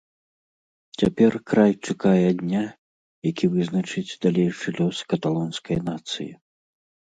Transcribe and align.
Цяпер 1.01 1.33
край 1.51 1.73
чакае 1.85 2.31
дня, 2.39 2.63
які 3.29 3.45
вызначыць 3.53 4.19
далейшы 4.27 4.67
лёс 4.81 4.97
каталонскай 5.15 5.77
нацыі. 5.93 6.29